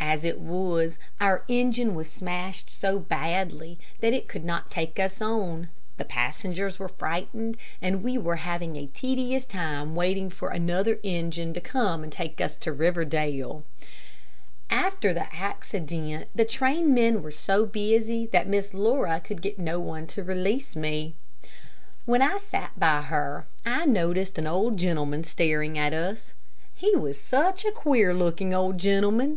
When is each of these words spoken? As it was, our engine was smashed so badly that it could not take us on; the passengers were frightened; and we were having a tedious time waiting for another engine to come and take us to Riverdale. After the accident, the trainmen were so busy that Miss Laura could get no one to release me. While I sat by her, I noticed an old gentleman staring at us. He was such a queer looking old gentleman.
As 0.00 0.24
it 0.24 0.40
was, 0.40 0.98
our 1.20 1.44
engine 1.46 1.94
was 1.94 2.10
smashed 2.10 2.68
so 2.68 2.98
badly 2.98 3.78
that 4.00 4.12
it 4.12 4.26
could 4.26 4.44
not 4.44 4.72
take 4.72 4.98
us 4.98 5.22
on; 5.22 5.68
the 5.98 6.04
passengers 6.04 6.80
were 6.80 6.88
frightened; 6.88 7.56
and 7.80 8.02
we 8.02 8.18
were 8.18 8.34
having 8.42 8.74
a 8.74 8.86
tedious 8.88 9.44
time 9.44 9.94
waiting 9.94 10.30
for 10.30 10.48
another 10.48 10.98
engine 11.04 11.54
to 11.54 11.60
come 11.60 12.02
and 12.02 12.12
take 12.12 12.40
us 12.40 12.56
to 12.56 12.72
Riverdale. 12.72 13.62
After 14.68 15.14
the 15.14 15.32
accident, 15.32 16.26
the 16.34 16.44
trainmen 16.44 17.22
were 17.22 17.30
so 17.30 17.64
busy 17.64 18.26
that 18.32 18.48
Miss 18.48 18.74
Laura 18.74 19.20
could 19.20 19.40
get 19.40 19.60
no 19.60 19.78
one 19.78 20.08
to 20.08 20.24
release 20.24 20.74
me. 20.74 21.14
While 22.04 22.24
I 22.24 22.38
sat 22.38 22.72
by 22.76 23.02
her, 23.02 23.46
I 23.64 23.86
noticed 23.86 24.38
an 24.38 24.46
old 24.48 24.76
gentleman 24.76 25.22
staring 25.22 25.78
at 25.78 25.92
us. 25.92 26.34
He 26.74 26.96
was 26.96 27.20
such 27.20 27.64
a 27.64 27.70
queer 27.70 28.12
looking 28.12 28.52
old 28.52 28.78
gentleman. 28.78 29.36